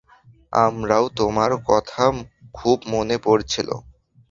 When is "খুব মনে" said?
2.53-3.15